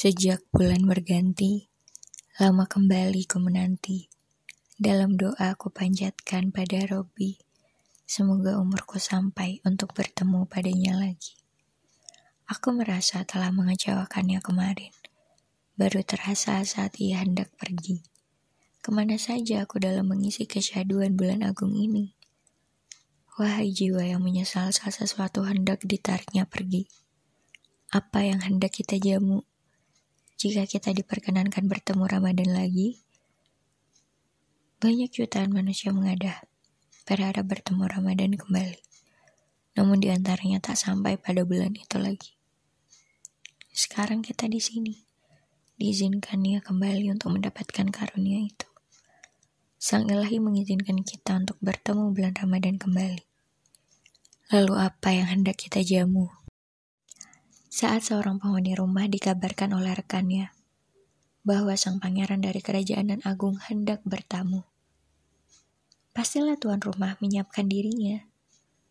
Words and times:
Sejak 0.00 0.40
bulan 0.48 0.88
berganti, 0.88 1.68
lama 2.40 2.64
kembali 2.64 3.28
ku 3.28 3.36
menanti. 3.36 4.08
Dalam 4.80 5.20
doa 5.20 5.52
aku 5.52 5.68
panjatkan 5.68 6.48
pada 6.48 6.88
Robi, 6.88 7.36
semoga 8.08 8.56
umurku 8.56 8.96
sampai 8.96 9.60
untuk 9.60 9.92
bertemu 9.92 10.48
padanya 10.48 10.96
lagi. 10.96 11.36
Aku 12.48 12.72
merasa 12.72 13.28
telah 13.28 13.52
mengecewakannya 13.52 14.40
kemarin, 14.40 14.96
baru 15.76 16.00
terasa 16.00 16.64
saat 16.64 16.96
ia 16.96 17.20
hendak 17.20 17.52
pergi. 17.60 18.00
Ke 18.80 18.96
mana 18.96 19.20
saja 19.20 19.68
aku 19.68 19.84
dalam 19.84 20.08
mengisi 20.08 20.48
kesyaduan 20.48 21.12
bulan 21.12 21.44
agung 21.44 21.76
ini? 21.76 22.16
Wahai 23.36 23.68
jiwa 23.68 24.08
yang 24.08 24.24
menyesal 24.24 24.72
saat 24.72 24.96
sesuatu 24.96 25.44
hendak 25.44 25.84
ditariknya 25.84 26.48
pergi. 26.48 26.88
Apa 27.92 28.24
yang 28.24 28.40
hendak 28.40 28.80
kita 28.80 28.96
jamu? 28.96 29.44
Jika 30.40 30.64
kita 30.64 30.96
diperkenankan 30.96 31.68
bertemu 31.68 32.08
Ramadan 32.08 32.56
lagi, 32.56 32.96
banyak 34.80 35.12
jutaan 35.12 35.52
manusia 35.52 35.92
mengadah, 35.92 36.40
berharap 37.04 37.44
bertemu 37.44 37.84
Ramadan 37.84 38.32
kembali. 38.40 38.80
Namun 39.76 40.00
di 40.00 40.08
antaranya 40.08 40.56
tak 40.64 40.80
sampai 40.80 41.20
pada 41.20 41.44
bulan 41.44 41.76
itu 41.76 42.00
lagi. 42.00 42.40
Sekarang 43.68 44.24
kita 44.24 44.48
di 44.48 44.56
sini, 44.64 45.04
diizinkan 45.76 46.40
ia 46.48 46.64
kembali 46.64 47.12
untuk 47.12 47.36
mendapatkan 47.36 47.92
karunia 47.92 48.40
itu. 48.40 48.68
Sang 49.76 50.08
ilahi 50.08 50.40
mengizinkan 50.40 51.04
kita 51.04 51.36
untuk 51.36 51.60
bertemu 51.60 52.16
bulan 52.16 52.32
Ramadan 52.32 52.80
kembali. 52.80 53.28
Lalu 54.56 54.72
apa 54.72 55.08
yang 55.12 55.28
hendak 55.28 55.60
kita 55.60 55.84
jamu? 55.84 56.32
Saat 57.70 58.10
seorang 58.10 58.42
penghuni 58.42 58.74
rumah 58.74 59.06
dikabarkan 59.06 59.78
oleh 59.78 59.94
rekannya 59.94 60.50
bahwa 61.46 61.70
sang 61.78 62.02
pangeran 62.02 62.42
dari 62.42 62.58
kerajaan 62.58 63.14
dan 63.14 63.20
agung 63.22 63.62
hendak 63.62 64.02
bertamu. 64.02 64.66
Pastilah 66.10 66.58
tuan 66.58 66.82
rumah 66.82 67.14
menyiapkan 67.22 67.70
dirinya, 67.70 68.26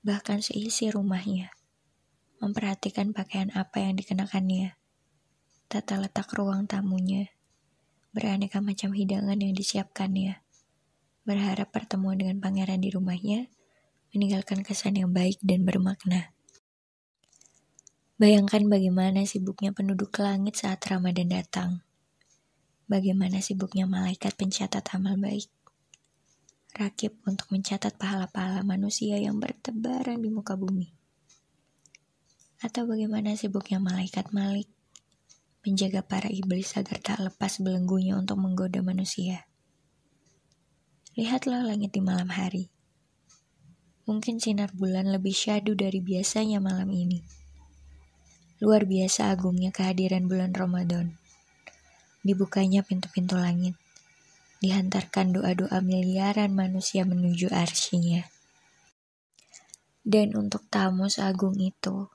bahkan 0.00 0.40
seisi 0.40 0.88
rumahnya, 0.88 1.52
memperhatikan 2.40 3.12
pakaian 3.12 3.52
apa 3.52 3.84
yang 3.84 3.92
dikenakannya, 3.92 4.72
tata 5.68 6.00
letak 6.00 6.32
ruang 6.32 6.64
tamunya, 6.64 7.28
beraneka 8.16 8.64
macam 8.64 8.96
hidangan 8.96 9.36
yang 9.36 9.52
disiapkannya, 9.52 10.40
berharap 11.28 11.68
pertemuan 11.68 12.16
dengan 12.16 12.40
pangeran 12.40 12.80
di 12.80 12.88
rumahnya 12.88 13.52
meninggalkan 14.16 14.64
kesan 14.64 14.96
yang 14.96 15.12
baik 15.12 15.36
dan 15.44 15.68
bermakna. 15.68 16.32
Bayangkan 18.22 18.70
bagaimana 18.70 19.26
sibuknya 19.26 19.74
penduduk 19.74 20.22
langit 20.22 20.54
saat 20.54 20.78
Ramadan 20.86 21.26
datang. 21.26 21.82
Bagaimana 22.86 23.42
sibuknya 23.42 23.82
malaikat 23.90 24.38
pencatat 24.38 24.94
amal 24.94 25.18
baik. 25.18 25.50
Rakib 26.70 27.18
untuk 27.26 27.50
mencatat 27.50 27.98
pahala-pahala 27.98 28.62
manusia 28.62 29.18
yang 29.18 29.42
bertebaran 29.42 30.22
di 30.22 30.30
muka 30.30 30.54
bumi. 30.54 30.94
Atau 32.62 32.86
bagaimana 32.86 33.34
sibuknya 33.34 33.82
malaikat 33.82 34.30
Malik 34.30 34.70
menjaga 35.66 36.06
para 36.06 36.30
iblis 36.30 36.78
agar 36.78 37.02
tak 37.02 37.18
lepas 37.26 37.58
belenggunya 37.58 38.14
untuk 38.14 38.38
menggoda 38.38 38.86
manusia. 38.86 39.50
Lihatlah 41.18 41.66
langit 41.66 41.90
di 41.90 41.98
malam 41.98 42.30
hari. 42.30 42.70
Mungkin 44.06 44.38
sinar 44.38 44.70
bulan 44.78 45.10
lebih 45.10 45.34
syadu 45.34 45.74
dari 45.74 45.98
biasanya 45.98 46.62
malam 46.62 46.86
ini. 46.94 47.41
Luar 48.62 48.86
biasa 48.86 49.34
agungnya 49.34 49.74
kehadiran 49.74 50.30
bulan 50.30 50.54
Ramadan. 50.54 51.18
Dibukanya 52.22 52.86
pintu-pintu 52.86 53.34
langit. 53.34 53.74
Dihantarkan 54.62 55.34
doa-doa 55.34 55.82
miliaran 55.82 56.54
manusia 56.54 57.02
menuju 57.02 57.50
arsinya. 57.50 58.22
Dan 60.06 60.38
untuk 60.38 60.62
tamu 60.70 61.10
seagung 61.10 61.58
itu, 61.58 62.06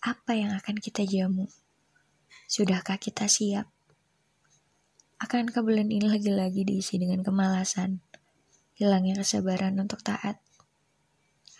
apa 0.00 0.32
yang 0.32 0.56
akan 0.56 0.80
kita 0.80 1.04
jamu? 1.04 1.44
Sudahkah 2.48 2.96
kita 2.96 3.28
siap? 3.28 3.68
Akankah 5.20 5.60
bulan 5.60 5.92
ini 5.92 6.08
lagi-lagi 6.08 6.64
diisi 6.64 6.96
dengan 6.96 7.20
kemalasan, 7.20 8.00
hilangnya 8.80 9.20
kesabaran 9.20 9.76
untuk 9.76 10.00
taat, 10.00 10.40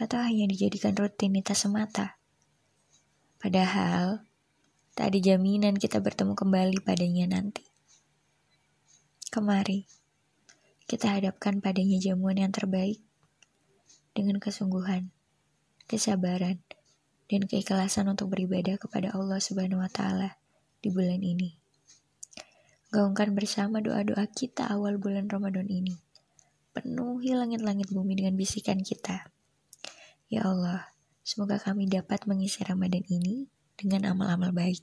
atau 0.01 0.25
hanya 0.25 0.49
dijadikan 0.49 0.97
rutinitas 0.97 1.69
semata? 1.69 2.20
Padahal, 3.41 4.21
tak 4.93 5.17
ada 5.17 5.19
jaminan 5.19 5.81
kita 5.81 5.97
bertemu 5.97 6.37
kembali 6.37 6.85
padanya 6.85 7.41
nanti. 7.41 7.65
Kemari, 9.33 9.89
kita 10.85 11.17
hadapkan 11.17 11.65
padanya 11.65 11.97
jamuan 11.97 12.37
yang 12.37 12.53
terbaik 12.53 13.01
dengan 14.13 14.37
kesungguhan, 14.37 15.09
kesabaran, 15.89 16.61
dan 17.33 17.47
keikhlasan 17.49 18.11
untuk 18.11 18.35
beribadah 18.35 18.75
kepada 18.77 19.15
Allah 19.17 19.39
Subhanahu 19.39 19.81
wa 19.81 19.89
Ta'ala 19.89 20.37
di 20.83 20.91
bulan 20.91 21.23
ini. 21.23 21.55
Gaungkan 22.91 23.39
bersama 23.39 23.79
doa-doa 23.79 24.27
kita 24.27 24.67
awal 24.67 24.99
bulan 24.99 25.31
Ramadan 25.31 25.71
ini. 25.71 25.95
Penuhi 26.75 27.39
langit-langit 27.39 27.87
bumi 27.95 28.19
dengan 28.19 28.35
bisikan 28.35 28.83
kita. 28.83 29.31
Ya 30.27 30.43
Allah, 30.43 30.90
Semoga 31.21 31.61
kami 31.61 31.87
dapat 31.87 32.25
mengisi 32.25 32.65
Ramadan 32.65 33.05
ini 33.07 33.49
dengan 33.77 34.13
amal-amal 34.13 34.53
baik. 34.53 34.83